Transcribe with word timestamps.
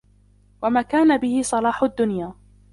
وَمَا 0.61 0.81
كَانَ 0.81 1.17
بِهِ 1.17 1.41
صَلَاحُ 1.43 1.83
الدُّنْيَا 1.83 2.33